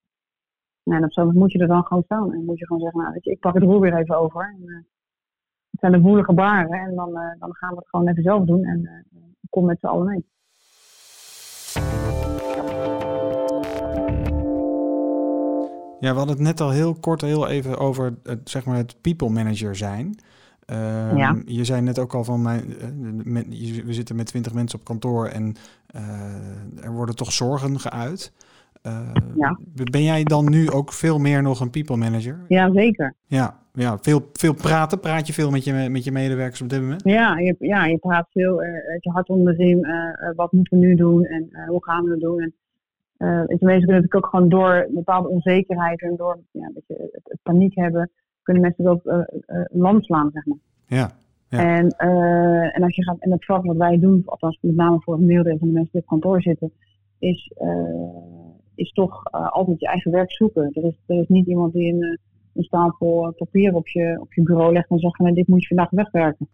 Nou, 0.84 1.00
en 1.00 1.06
op 1.06 1.14
zo'n 1.14 1.34
moet 1.34 1.52
je 1.52 1.60
er 1.60 1.68
dan 1.68 1.84
gewoon 1.84 2.04
staan. 2.04 2.34
En 2.34 2.46
moet 2.46 2.60
je 2.60 2.66
gewoon 2.66 2.82
zeggen, 2.82 3.00
nou, 3.00 3.14
weet 3.14 3.24
je, 3.24 3.32
ik 3.32 3.40
pak 3.40 3.54
het 3.54 3.64
roer 3.64 3.80
weer 3.80 3.98
even 3.98 4.18
over. 4.18 4.42
En, 4.42 4.62
uh, 4.66 4.76
het 5.72 5.80
zijn 5.80 5.92
de 5.92 6.00
woelige 6.00 6.34
baren. 6.34 6.80
En 6.80 6.96
dan, 6.96 7.10
uh, 7.10 7.40
dan 7.40 7.56
gaan 7.56 7.70
we 7.70 7.76
het 7.76 7.90
gewoon 7.90 8.08
even 8.08 8.24
zelf 8.24 8.46
doen. 8.46 8.64
En 8.64 8.80
uh, 8.80 9.22
kom 9.50 9.66
met 9.66 9.80
z'n 9.80 9.86
allen 9.86 10.06
mee. 10.06 10.26
Ja, 16.00 16.12
we 16.12 16.18
hadden 16.18 16.36
het 16.36 16.46
net 16.46 16.62
al 16.62 16.70
heel 16.70 16.94
kort 16.94 17.22
heel 17.22 17.48
even 17.48 17.78
over 17.78 18.18
het, 18.24 18.50
zeg 18.50 18.66
maar 18.66 18.76
het 18.76 19.02
people 19.02 19.30
manager 19.30 19.76
zijn. 19.76 20.16
Uh, 20.72 21.18
ja. 21.18 21.42
Je 21.46 21.64
zei 21.64 21.82
net 21.82 22.00
ook 22.00 22.14
al 22.14 22.24
van, 22.24 22.42
mijn, 22.42 22.76
we 23.86 23.94
zitten 23.94 24.16
met 24.16 24.26
twintig 24.26 24.54
mensen 24.54 24.80
op 24.80 24.86
kantoor 24.86 25.28
en 25.28 25.56
er 26.82 26.92
worden 26.92 27.16
toch 27.16 27.32
zorgen 27.32 27.80
geuit. 27.80 28.34
Uh, 28.88 29.12
ja. 29.36 29.60
Ben 29.92 30.04
jij 30.04 30.24
dan 30.24 30.50
nu 30.50 30.70
ook 30.70 30.94
veel 30.94 31.20
meer 31.20 31.42
nog 31.42 31.60
een 31.60 31.70
people 31.70 31.98
manager? 31.98 32.46
Ja, 32.48 32.72
zeker. 32.74 33.14
Ja, 33.26 33.60
ja 33.74 33.98
veel, 33.98 34.30
veel 34.34 34.54
praten. 34.54 35.00
Praat 35.00 35.28
je 35.28 35.34
veel 35.34 35.50
met 35.50 35.64
je, 35.64 35.90
met 35.90 36.04
je 36.04 36.12
medewerkers 36.12 36.62
op 36.62 36.70
dit 36.70 36.82
moment? 36.82 37.02
Ja, 37.04 37.38
je, 37.38 37.56
ja, 37.60 37.86
je 37.86 37.98
praat 37.98 38.28
veel. 38.32 38.64
Uh, 38.64 38.70
je 39.00 39.10
hart 39.10 39.30
onder 39.30 39.58
de 39.58 39.64
riem. 39.64 39.86
Uh, 39.86 40.36
wat 40.36 40.52
moeten 40.52 40.80
we 40.80 40.86
nu 40.86 40.96
doen 40.96 41.26
en 41.26 41.50
hoe 41.68 41.84
gaan 41.84 42.04
we 42.04 42.12
het 42.12 42.20
doen? 42.20 42.40
En, 42.40 42.54
uh, 43.18 43.46
weet 43.46 43.60
je, 43.60 43.66
mensen 43.66 43.86
kunnen 43.86 44.02
natuurlijk 44.02 44.16
ook 44.16 44.28
gewoon 44.28 44.50
door 44.50 44.88
bepaalde 44.90 45.30
onzekerheid 45.30 46.02
en 46.02 46.16
door 46.16 46.40
ja, 46.52 46.72
dat 46.74 46.84
je, 46.88 47.10
het, 47.12 47.22
het, 47.24 47.40
paniek 47.44 47.76
hebben, 47.76 48.12
kunnen 48.42 48.64
mensen 48.64 48.88
ook 48.88 49.02
land 49.72 50.06
slaan, 50.06 50.30
zeg 50.34 50.46
maar. 50.46 50.58
Ja. 50.86 51.12
ja. 51.50 51.78
En, 51.78 51.88
en 52.74 52.84
als 52.84 52.96
je 52.96 53.04
gaat, 53.04 53.20
en 53.20 53.32
het 53.32 53.46
vak 53.46 53.66
wat 53.66 53.78
wij 53.78 54.00
doen, 54.00 54.22
althans 54.26 54.58
met 54.62 54.76
name 54.76 55.02
voor 55.02 55.14
een 55.14 55.26
meerdere 55.26 55.58
van 55.58 55.68
de 55.68 55.74
mensen 55.74 55.92
die 55.92 56.02
op 56.02 56.08
kantoor 56.08 56.42
zitten, 56.42 56.72
is 57.20 57.52
is 58.76 58.92
toch 58.92 59.24
uh, 59.36 59.50
altijd 59.52 59.80
je 59.80 59.88
eigen 59.88 60.12
werk 60.12 60.32
zoeken. 60.32 60.70
Er 60.74 60.84
is, 60.84 60.96
er 61.06 61.20
is 61.20 61.28
niet 61.28 61.48
iemand 61.48 61.74
die 61.74 61.94
een, 61.94 62.02
eh, 62.02 62.18
een 62.54 62.64
stapel 62.64 63.34
papier 63.38 63.76
op 63.76 63.88
je, 63.88 64.18
op 64.20 64.34
je 64.34 64.44
bureau 64.44 64.74
legt 64.74 64.90
en 64.90 65.00
zegt 65.00 65.16
van 65.16 65.34
dit 65.34 65.48
moet 65.48 65.62
je 65.62 65.68
vandaag 65.68 65.90
wegwerken. 65.90 66.48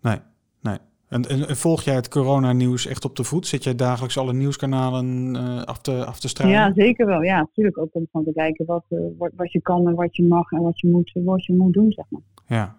Nee, 0.00 0.18
nee. 0.60 0.78
En, 1.08 1.22
en, 1.24 1.56
volg 1.56 1.82
jij 1.82 1.94
het 1.94 2.08
coronanieuws 2.08 2.86
echt 2.86 3.04
op 3.04 3.16
de 3.16 3.24
voet? 3.24 3.46
Zit 3.46 3.64
jij 3.64 3.74
dagelijks 3.74 4.18
alle 4.18 4.32
nieuwskanalen 4.32 5.34
uh, 5.34 5.62
af, 5.62 5.78
te, 5.78 6.04
af 6.04 6.20
te 6.20 6.28
strijden? 6.28 6.56
Ja, 6.56 6.72
zeker 6.74 7.06
wel. 7.06 7.22
Ja, 7.22 7.38
natuurlijk 7.38 7.78
ook 7.78 7.94
om 7.94 8.24
te 8.24 8.32
kijken 8.32 8.66
wat, 8.66 8.84
uh, 8.88 9.00
wat, 9.18 9.32
wat, 9.36 9.52
je 9.52 9.60
kan 9.60 9.88
en 9.88 9.94
wat 9.94 10.16
je 10.16 10.24
mag 10.24 10.50
en 10.50 10.62
wat 10.62 10.80
je 10.80 10.88
moet, 10.90 11.12
wat 11.14 11.44
je 11.44 11.54
moet 11.54 11.72
doen, 11.72 11.92
zeg 11.92 12.04
maar. 12.08 12.22
Ja, 12.46 12.76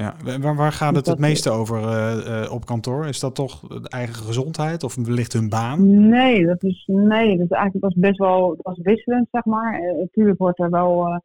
ja. 0.00 0.38
Waar, 0.40 0.56
waar 0.56 0.72
gaat 0.72 0.96
het 0.96 1.06
het 1.06 1.18
meeste 1.18 1.50
over 1.50 1.80
uh, 1.80 2.52
op 2.52 2.64
kantoor? 2.64 3.06
Is 3.06 3.20
dat 3.20 3.34
toch 3.34 3.60
de 3.60 3.88
eigen 3.88 4.14
gezondheid 4.14 4.82
of 4.82 4.94
wellicht 4.94 5.32
hun 5.32 5.48
baan? 5.48 6.08
Nee, 6.08 6.46
dat 6.46 6.62
is, 6.62 6.84
nee, 6.86 7.36
dat 7.36 7.44
is 7.44 7.56
eigenlijk 7.56 7.84
was 7.84 7.94
best 7.94 8.18
wel 8.18 8.56
was 8.62 8.78
wisselend, 8.82 9.28
zeg 9.30 9.44
maar. 9.44 9.80
natuurlijk 9.98 10.38
wordt 10.38 10.58
er 10.58 10.70
wel 10.70 11.20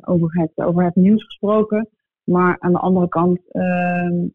over, 0.00 0.40
het, 0.40 0.66
over 0.66 0.84
het 0.84 0.94
nieuws 0.94 1.24
gesproken. 1.24 1.88
Maar 2.24 2.56
aan 2.58 2.72
de 2.72 2.78
andere 2.78 3.08
kant 3.08 3.40
ehm, 3.50 4.26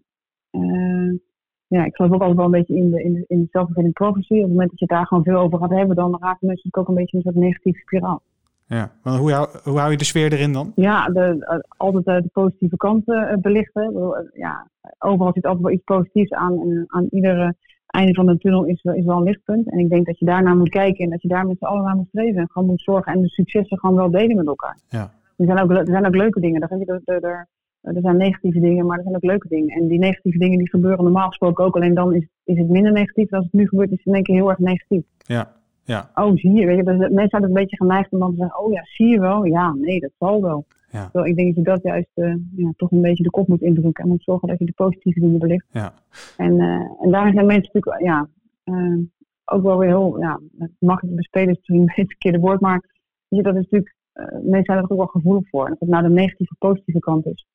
ja, 1.70 1.86
ik 1.86 1.96
geloof 1.96 2.12
ook 2.12 2.22
altijd 2.22 2.38
wel 2.38 2.46
een 2.46 2.52
beetje 2.52 2.76
in 2.76 2.92
de, 2.92 3.04
in 3.04 3.14
de, 3.14 3.26
in 3.28 3.42
de 3.42 3.48
self-fulfilling 3.50 3.94
prophecy. 3.94 4.34
Op 4.34 4.42
het 4.42 4.50
moment 4.50 4.70
dat 4.70 4.80
je 4.80 4.86
daar 4.86 5.08
gewoon 5.08 5.24
veel 5.24 5.38
over 5.38 5.60
gaat 5.60 5.70
hebben, 5.70 5.96
dan 5.96 6.18
raken 6.20 6.48
mensen 6.48 6.70
ook 6.72 6.88
een 6.88 6.94
beetje 6.94 7.18
in 7.18 7.24
een 7.26 7.32
soort 7.32 7.44
negatieve 7.44 7.80
spiraal. 7.80 8.22
Ja, 8.70 8.92
maar 9.04 9.18
hoe 9.18 9.32
hou, 9.32 9.48
hoe 9.64 9.78
hou 9.78 9.92
je 9.92 9.98
de 9.98 10.04
sfeer 10.04 10.34
erin 10.34 10.54
dan? 10.54 10.72
Ja, 10.76 11.08
de, 11.08 11.64
altijd 11.78 12.06
de 12.06 12.30
positieve 12.32 12.78
kanten 12.78 13.32
uh, 13.32 13.38
belichten. 13.38 13.94
Ja, 14.34 14.68
overal 15.00 15.34
zit 15.34 15.46
altijd 15.46 15.64
wel 15.64 15.74
iets 15.74 15.84
positiefs 15.84 16.32
aan. 16.32 16.60
En 16.60 16.84
aan 16.88 17.08
iedere 17.10 17.56
einde 17.88 18.14
van 18.14 18.26
de 18.26 18.38
tunnel 18.38 18.66
is, 18.66 18.84
is 18.84 19.06
wel 19.06 19.18
een 19.18 19.24
lichtpunt. 19.24 19.72
En 19.72 19.78
ik 19.78 19.90
denk 19.90 20.06
dat 20.06 20.20
je 20.20 20.26
daarnaar 20.26 20.56
moet 20.56 20.70
kijken 20.70 21.04
en 21.04 21.10
dat 21.10 21.22
je 21.22 21.28
daar 21.28 21.48
met 21.48 21.58
z'n 21.58 21.66
allen 21.66 21.84
naar 21.84 21.96
moet 21.96 22.08
streven. 22.08 22.42
En 22.42 22.50
gewoon 22.50 22.68
moet 22.68 22.82
zorgen 22.82 23.14
en 23.14 23.22
de 23.22 23.30
successen 23.30 23.80
gewoon 23.80 23.96
wel 23.96 24.12
delen 24.12 24.36
met 24.36 24.48
elkaar. 24.48 24.78
Ja. 24.90 25.12
Er 25.38 25.46
zijn 25.46 25.60
ook, 25.60 25.72
er 25.72 25.86
zijn 25.86 26.06
ook 26.06 26.16
leuke 26.16 26.40
dingen. 26.40 26.60
Daar, 26.60 26.72
er, 26.72 27.24
er, 27.24 27.48
er 27.82 28.02
zijn 28.02 28.18
negatieve 28.18 28.60
dingen, 28.60 28.86
maar 28.86 28.98
er 28.98 29.04
zijn 29.04 29.16
ook 29.16 29.24
leuke 29.24 29.48
dingen. 29.48 29.76
En 29.76 29.88
die 29.88 30.00
negatieve 30.00 30.38
dingen 30.38 30.58
die 30.58 30.70
gebeuren 30.70 31.04
normaal 31.04 31.28
gesproken 31.28 31.66
ook. 31.66 31.76
Alleen 31.76 31.94
dan 31.94 32.16
is, 32.16 32.28
is 32.44 32.58
het 32.58 32.70
minder 32.70 32.92
negatief. 32.92 33.34
Als 33.34 33.44
het 33.44 33.54
nu 33.54 33.68
gebeurt, 33.68 33.92
is 33.92 33.98
het 33.98 34.06
in 34.06 34.14
één 34.14 34.24
keer 34.24 34.36
heel 34.36 34.50
erg 34.50 34.60
negatief. 34.60 35.04
Ja, 35.18 35.52
ja. 35.90 36.10
Oh, 36.14 36.36
zie 36.36 36.52
je. 36.52 36.66
Weet 36.66 36.78
je 36.78 36.84
mensen 36.84 37.30
zijn 37.30 37.42
ook 37.42 37.48
een 37.48 37.54
beetje 37.54 37.78
geneigd 37.78 38.12
om 38.12 38.20
dan 38.20 38.30
te 38.30 38.38
zeggen, 38.38 38.60
oh 38.60 38.72
ja, 38.72 38.84
zie 38.84 39.08
je 39.08 39.20
wel. 39.20 39.46
Ja, 39.46 39.74
nee, 39.74 40.00
dat 40.00 40.12
zal 40.18 40.42
wel. 40.42 40.66
Ja. 40.92 41.10
ik 41.24 41.36
denk 41.36 41.48
dat 41.48 41.56
je 41.56 41.72
dat 41.72 41.84
juist 41.84 42.10
uh, 42.16 42.36
ja, 42.56 42.74
toch 42.76 42.92
een 42.92 43.02
beetje 43.02 43.24
de 43.24 43.30
kop 43.30 43.48
moet 43.48 43.62
indrukken. 43.62 44.04
En 44.04 44.10
moet 44.10 44.24
zorgen 44.24 44.48
dat 44.48 44.60
je 44.60 44.66
de 44.66 44.72
positieve 44.72 45.20
dingen 45.20 45.40
belicht. 45.40 45.66
Ja. 45.72 45.94
En, 46.38 46.54
uh, 46.54 47.04
en 47.04 47.12
daarin 47.12 47.34
zijn 47.34 47.46
mensen 47.46 47.70
natuurlijk 47.74 48.04
ja, 48.04 48.28
uh, 48.64 48.98
ook 49.46 49.64
wel 49.64 49.78
weer 49.78 49.88
heel, 49.88 50.20
ja, 50.20 50.40
makkelijk 50.80 51.16
bespelen 51.16 51.50
is 51.50 51.56
misschien 51.56 51.80
een 51.80 51.86
beetje 51.86 52.02
het 52.02 52.12
verkeerde 52.12 52.40
woord. 52.40 52.60
Maar 52.60 52.84
je, 53.28 53.44
dat 53.44 53.56
is 53.56 53.62
natuurlijk, 53.62 53.96
mensen 54.32 54.64
zijn 54.64 54.78
er 54.78 54.84
ook 54.84 54.98
wel 54.98 55.06
gevoelig 55.06 55.50
voor. 55.50 55.66
En 55.66 55.72
of 55.72 55.80
het 55.80 55.90
nou 55.90 56.04
de 56.04 56.10
negatieve 56.10 56.56
positieve 56.60 57.00
kant 57.00 57.26
is. 57.26 57.48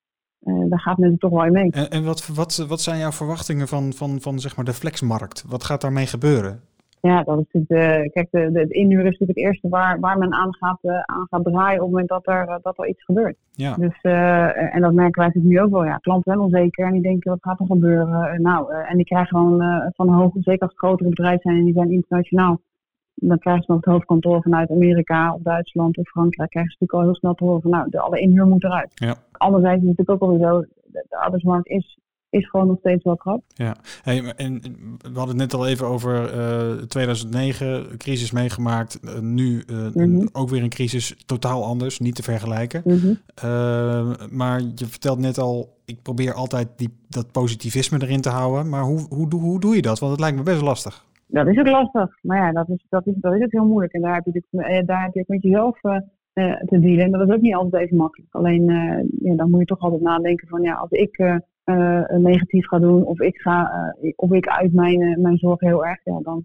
Daar 0.68 0.80
gaat 0.80 0.98
men 0.98 1.18
toch 1.18 1.30
wel 1.30 1.44
in 1.44 1.52
mee. 1.52 1.70
En, 1.70 1.90
en 1.90 2.04
wat, 2.04 2.26
wat, 2.26 2.64
wat 2.68 2.80
zijn 2.80 2.98
jouw 2.98 3.12
verwachtingen 3.12 3.68
van, 3.68 3.92
van, 3.92 4.20
van 4.20 4.38
zeg 4.38 4.56
maar 4.56 4.64
de 4.64 4.72
flexmarkt? 4.72 5.44
Wat 5.48 5.64
gaat 5.64 5.80
daarmee 5.80 6.06
gebeuren? 6.06 6.60
Ja, 7.10 7.22
dat 7.22 7.38
is 7.38 7.44
natuurlijk 7.52 8.02
de, 8.02 8.10
kijk, 8.10 8.28
de, 8.30 8.52
de, 8.52 8.60
het 8.60 8.70
inhuur 8.70 8.98
is 8.98 9.18
natuurlijk 9.18 9.38
het 9.38 9.46
eerste 9.46 9.68
waar, 9.68 10.00
waar 10.00 10.18
men 10.18 10.32
aan 10.32 10.54
gaat, 10.54 10.78
uh, 10.82 11.00
aan 11.00 11.26
gaat 11.30 11.44
draaien 11.44 11.80
op 11.80 11.80
het 11.80 11.90
moment 11.90 12.08
dat 12.08 12.26
er, 12.26 12.58
dat 12.62 12.78
er 12.78 12.88
iets 12.88 13.04
gebeurt. 13.04 13.36
Ja. 13.52 13.74
Dus, 13.74 14.00
en 14.00 14.80
dat 14.80 14.92
merken 14.92 15.22
wij 15.22 15.26
natuurlijk 15.26 15.54
nu 15.54 15.60
ook 15.60 15.70
wel. 15.70 15.84
Ja, 15.84 15.96
klanten 15.96 16.32
zijn 16.32 16.44
onzeker 16.44 16.86
en 16.86 16.92
die 16.92 17.02
denken 17.02 17.30
wat 17.30 17.42
gaat 17.42 17.60
er 17.60 17.66
gebeuren. 17.66 18.42
nou, 18.42 18.74
en 18.74 18.96
die 18.96 19.06
krijgen 19.06 19.36
gewoon 19.36 19.90
van 19.94 20.08
hoog, 20.08 20.32
zeker 20.34 20.60
als 20.60 20.70
het 20.70 20.78
grotere 20.78 21.08
bedrijven 21.08 21.40
zijn 21.42 21.56
en 21.56 21.64
die 21.64 21.74
zijn 21.74 21.90
internationaal, 21.90 22.60
dan 23.14 23.38
krijgen 23.38 23.64
ze 23.64 23.72
nog 23.72 23.80
het 23.80 23.92
hoofdkantoor 23.92 24.42
vanuit 24.42 24.70
Amerika 24.70 25.34
of 25.34 25.42
Duitsland 25.42 25.98
of 25.98 26.08
Frankrijk. 26.08 26.50
Krijgen 26.50 26.72
ze 26.72 26.78
natuurlijk 26.80 26.92
al 26.92 27.10
heel 27.10 27.20
snel 27.20 27.34
te 27.34 27.44
horen 27.44 27.62
van 27.62 27.70
nou, 27.70 27.90
de, 27.90 28.00
alle 28.00 28.20
inhuur 28.20 28.46
moet 28.46 28.64
eruit. 28.64 28.90
Ja. 28.94 29.14
Anderzijds 29.32 29.82
is 29.82 29.88
het 29.88 29.98
natuurlijk 29.98 30.22
ook 30.22 30.30
alweer 30.30 30.46
zo, 30.48 30.64
de 30.92 31.16
arbeidsmarkt 31.18 31.68
is, 31.68 31.98
is 32.34 32.48
gewoon 32.50 32.66
nog 32.66 32.78
steeds 32.78 33.04
wel 33.04 33.16
krap. 33.16 33.42
Ja, 33.48 33.76
hey, 34.02 34.32
en 34.36 34.60
we 34.98 35.18
hadden 35.18 35.28
het 35.28 35.36
net 35.36 35.54
al 35.54 35.66
even 35.66 35.86
over 35.86 36.36
uh, 36.36 36.82
2009, 36.82 37.96
crisis 37.98 38.32
meegemaakt. 38.32 39.00
Uh, 39.04 39.18
nu 39.18 39.62
uh, 39.66 39.86
mm-hmm. 39.92 40.28
ook 40.32 40.48
weer 40.48 40.62
een 40.62 40.68
crisis, 40.68 41.22
totaal 41.26 41.64
anders, 41.64 41.98
niet 41.98 42.14
te 42.14 42.22
vergelijken. 42.22 42.82
Mm-hmm. 42.84 43.18
maar 44.30 44.60
je 44.60 44.86
vertelt 44.86 45.18
net 45.18 45.38
al, 45.38 45.78
ik 45.84 46.02
probeer 46.02 46.32
altijd 46.32 46.68
die, 46.76 46.88
dat 47.08 47.32
positivisme 47.32 48.02
erin 48.02 48.20
te 48.20 48.28
houden. 48.28 48.68
Maar 48.68 48.82
hoe, 48.82 49.06
hoe, 49.08 49.26
hoe, 49.30 49.40
hoe 49.40 49.60
doe 49.60 49.74
je 49.74 49.82
dat? 49.82 49.98
Want 49.98 50.12
het 50.12 50.20
lijkt 50.20 50.36
me 50.36 50.42
best 50.42 50.62
lastig. 50.62 51.04
Dat 51.26 51.46
is 51.46 51.58
ook 51.58 51.68
lastig. 51.68 52.18
Maar 52.22 52.38
ja, 52.38 52.52
dat 52.52 52.68
is, 52.68 52.86
dat 52.88 53.06
is, 53.06 53.14
dat 53.16 53.34
is 53.34 53.42
ook 53.42 53.52
heel 53.52 53.66
moeilijk. 53.66 53.92
En 53.92 54.00
daar 54.00 54.14
heb 54.14 54.24
je, 54.24 54.42
het, 54.50 54.86
daar 54.86 55.02
heb 55.02 55.12
je 55.12 55.18
het 55.18 55.28
met 55.28 55.42
jezelf 55.42 55.80
te 56.66 56.78
dealen. 56.80 57.04
En 57.04 57.10
dat 57.10 57.28
is 57.28 57.34
ook 57.34 57.40
niet 57.40 57.54
altijd 57.54 57.82
even 57.82 57.96
makkelijk. 57.96 58.34
Alleen 58.34 58.64
ja, 59.20 59.34
dan 59.34 59.50
moet 59.50 59.60
je 59.60 59.66
toch 59.66 59.80
altijd 59.80 60.02
nadenken 60.02 60.48
van 60.48 60.62
ja, 60.62 60.74
als 60.74 60.90
ik 60.90 61.40
negatief 62.18 62.66
ga 62.66 62.78
doen 62.78 63.04
of 63.04 63.20
ik 63.20 63.36
ga 63.36 63.94
of 64.16 64.32
ik 64.32 64.48
uit 64.48 64.72
mijn, 64.72 65.20
mijn 65.20 65.38
zorg 65.38 65.60
heel 65.60 65.86
erg, 65.86 66.00
ja, 66.04 66.20
dan, 66.22 66.44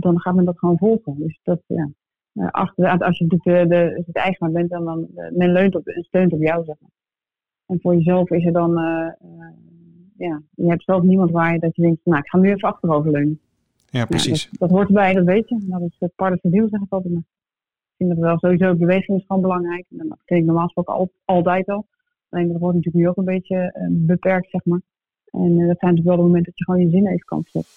dan 0.00 0.20
gaat 0.20 0.34
men 0.34 0.44
dat 0.44 0.58
gewoon 0.58 0.78
volgen. 0.78 1.14
Dus 1.18 1.40
dat 1.42 1.60
ja. 1.66 1.90
achter, 2.50 2.98
als 2.98 3.18
je 3.18 3.24
natuurlijk 3.24 3.70
de, 3.70 3.76
de, 3.76 4.02
het 4.06 4.16
eigenaar 4.16 4.52
bent, 4.52 4.70
dan, 4.70 4.84
dan 4.84 5.08
men 5.14 5.52
leunt 5.52 5.74
op 5.74 5.82
steunt 5.84 6.32
op 6.32 6.42
jou, 6.42 6.64
zeg 6.64 6.76
maar. 6.80 6.90
En 7.66 7.80
voor 7.80 7.94
jezelf 7.94 8.30
is 8.30 8.44
er 8.44 8.52
dan 8.52 8.76
ja, 10.16 10.42
je 10.54 10.68
hebt 10.68 10.84
zelf 10.84 11.02
niemand 11.02 11.30
waar 11.30 11.52
je 11.52 11.58
dat 11.58 11.76
je 11.76 11.82
denkt, 11.82 12.00
nou, 12.04 12.18
ik 12.18 12.28
ga 12.28 12.38
nu 12.38 12.50
even 12.50 12.68
achteroverleunen. 12.68 13.40
Ja, 13.90 14.04
precies. 14.04 14.42
Ja, 14.42 14.48
dat, 14.50 14.58
dat, 14.58 14.70
hoort 14.70 14.88
erbij, 14.88 15.14
dat 15.14 15.24
weet 15.24 15.48
je. 15.48 15.58
Dat 15.66 15.80
is 15.80 15.96
het 15.98 16.14
part 16.14 16.34
of 16.34 16.40
the 16.40 16.50
deal, 16.50 16.68
zeg 16.68 16.80
ik 16.80 16.92
altijd. 16.92 17.14
Ik 17.14 17.22
vind 17.96 18.10
dat 18.10 18.18
wel 18.18 18.38
sowieso, 18.38 18.74
beweging 18.74 19.18
is 19.18 19.24
gewoon 19.26 19.42
belangrijk. 19.42 19.86
En 19.98 20.08
dat 20.08 20.18
vind 20.24 20.40
ik 20.40 20.46
normaal 20.46 20.64
gesproken 20.64 20.94
al, 20.94 21.10
altijd 21.24 21.68
al. 21.68 21.86
Alleen 22.34 22.48
dat 22.48 22.60
wordt 22.60 22.76
natuurlijk 22.76 23.04
nu 23.04 23.08
ook 23.08 23.16
een 23.16 23.24
beetje 23.24 23.56
uh, 23.56 24.06
beperkt, 24.06 24.50
zeg 24.50 24.64
maar. 24.64 24.80
En 25.30 25.50
uh, 25.50 25.66
dat 25.66 25.78
zijn 25.78 25.94
natuurlijk 25.94 26.06
wel 26.06 26.16
de 26.16 26.22
momenten 26.22 26.44
dat 26.44 26.58
je 26.58 26.64
gewoon 26.64 26.80
je 26.80 26.90
zin 26.90 27.06
even 27.06 27.24
kan 27.24 27.44
zetten. 27.44 27.72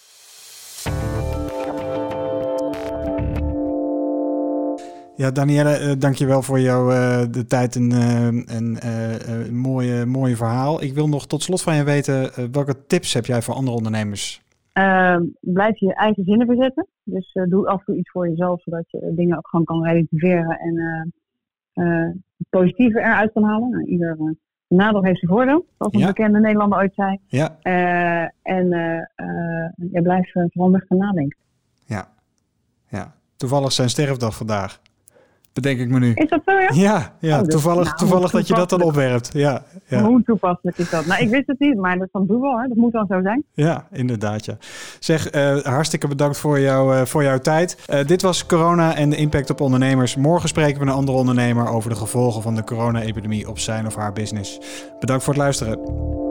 Ja, 5.16 5.32
Danielle, 5.32 5.80
uh, 5.80 5.92
dankjewel 6.00 6.42
voor 6.42 6.60
jouw 6.60 6.90
uh, 6.90 7.24
de 7.32 7.46
tijd 7.46 7.76
en 7.76 7.92
een 8.56 8.78
uh, 8.86 9.50
mooie, 9.52 10.06
mooie 10.06 10.36
verhaal. 10.36 10.84
Ik 10.84 10.94
wil 10.94 11.08
nog 11.08 11.28
tot 11.28 11.44
slot 11.44 11.62
van 11.62 11.76
je 11.76 11.84
weten, 11.84 12.52
welke 12.52 12.86
tips 12.86 13.14
heb 13.14 13.26
jij 13.26 13.42
voor 13.42 13.54
andere 13.54 13.78
ondernemers? 13.78 14.42
Ehm, 14.74 15.24
blijf 15.40 15.80
je 15.80 15.94
eigen 15.94 16.24
zinnen 16.24 16.48
verzetten. 16.48 16.88
Dus 17.04 17.38
doe 17.50 17.68
af 17.68 17.80
en 17.80 17.86
toe 17.86 17.96
iets 17.96 18.12
voor 18.12 18.30
jezelf, 18.30 18.62
zodat 18.62 18.92
je 18.92 19.14
dingen 19.16 19.38
ook 19.38 19.48
gewoon 19.48 19.66
kan 19.66 19.84
relativeren 19.84 20.60
en 20.60 21.14
het 22.38 22.50
positieve 22.50 23.00
eruit 23.00 23.32
kan 23.32 23.44
halen. 23.44 23.70
Nou, 23.70 23.86
ieder 23.86 24.18
nadeel 24.68 25.04
heeft 25.04 25.20
zijn 25.20 25.32
voordeel, 25.32 25.66
zoals 25.78 25.94
een 25.94 26.00
ja. 26.00 26.08
bekende 26.08 26.40
Nederlander 26.40 26.80
ooit 26.80 26.94
zei. 26.94 27.20
Ja. 27.28 27.58
en 28.42 28.68
je 29.92 30.02
blijft 30.02 30.32
vooral 30.32 30.80
gaan 30.88 30.98
nadenken. 30.98 31.38
Ja. 31.86 32.08
ja, 32.90 33.14
toevallig 33.36 33.72
zijn 33.72 33.90
sterfdag 33.90 34.36
vandaag. 34.36 34.80
Bedenk 35.62 35.80
ik 35.80 35.90
me 35.90 36.00
nu. 36.00 36.12
Is 36.14 36.30
dat 36.30 36.42
zo, 36.46 36.52
ja? 36.52 36.70
Ja, 36.74 37.14
ja 37.20 37.38
oh, 37.38 37.44
dus, 37.44 37.54
toevallig, 37.54 37.84
nou, 37.84 37.98
toevallig 37.98 38.32
dat 38.32 38.48
je 38.48 38.54
dat 38.54 38.70
dan 38.70 38.82
opwerpt. 38.82 39.30
Ja, 39.34 39.64
ja. 39.88 40.04
Hoe 40.04 40.24
toepasselijk 40.24 40.78
is 40.78 40.90
dat? 40.90 41.06
Nou, 41.06 41.22
ik 41.22 41.30
wist 41.30 41.48
het 41.48 41.60
niet, 41.60 41.78
maar 41.78 41.98
dat 41.98 42.06
is 42.06 42.12
dan 42.12 42.28
toeval, 42.28 42.60
hè? 42.60 42.68
Dat 42.68 42.78
moet 42.78 42.92
dan 42.92 43.06
zo 43.10 43.22
zijn. 43.22 43.44
Ja, 43.54 43.88
inderdaad, 43.92 44.46
ja. 44.46 44.58
Zeg, 45.00 45.34
uh, 45.34 45.58
hartstikke 45.58 46.08
bedankt 46.08 46.38
voor, 46.38 46.60
jou, 46.60 46.96
uh, 46.96 47.06
voor 47.06 47.24
jouw 47.24 47.38
tijd. 47.38 47.78
Uh, 47.90 48.06
dit 48.06 48.22
was 48.22 48.46
corona 48.46 48.96
en 48.96 49.10
de 49.10 49.16
impact 49.16 49.50
op 49.50 49.62
ondernemers. 49.62 50.16
Morgen 50.16 50.50
spreken 50.50 50.80
we 50.80 50.86
een 50.86 50.94
andere 50.94 51.18
ondernemer 51.18 51.68
over 51.68 51.90
de 51.90 51.96
gevolgen 51.96 52.42
van 52.42 52.56
de 52.56 52.64
corona-epidemie 52.64 53.50
op 53.50 53.60
zijn 53.60 53.86
of 53.86 53.96
haar 53.96 54.14
business. 54.14 54.60
Bedankt 55.00 55.24
voor 55.24 55.34
het 55.34 55.42
luisteren. 55.42 56.26